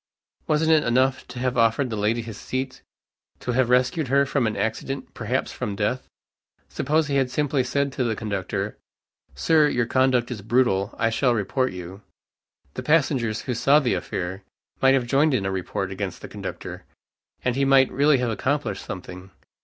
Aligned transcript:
Wasn't 0.47 0.71
it 0.71 0.83
enough 0.83 1.27
to 1.27 1.37
have 1.37 1.55
offered 1.59 1.91
the 1.91 1.95
lady 1.95 2.23
his 2.23 2.35
seat, 2.39 2.81
to 3.39 3.51
have 3.51 3.69
rescued 3.69 4.07
her 4.07 4.25
from 4.25 4.47
an 4.47 4.57
accident, 4.57 5.13
perhaps 5.13 5.51
from 5.51 5.75
death? 5.75 6.07
Suppose 6.69 7.05
he 7.05 7.17
had 7.17 7.29
simply 7.29 7.63
said 7.63 7.91
to 7.93 8.03
the 8.03 8.15
conductor, 8.15 8.79
"Sir, 9.35 9.67
your 9.69 9.85
conduct 9.85 10.31
is 10.31 10.41
brutal, 10.41 10.95
I 10.97 11.11
shall 11.11 11.35
report 11.35 11.71
you." 11.71 12.01
The 12.73 12.81
passengers, 12.81 13.41
who 13.41 13.53
saw 13.53 13.79
the 13.79 13.93
affair, 13.93 14.41
might 14.81 14.95
have 14.95 15.05
joined 15.05 15.35
in 15.35 15.45
a 15.45 15.51
report 15.51 15.91
against 15.91 16.23
the 16.23 16.27
conductor, 16.27 16.83
and 17.45 17.55
he 17.55 17.63
might 17.63 17.91
really 17.91 18.17
have 18.17 18.31
accomplished 18.31 18.83
something. 18.83 19.29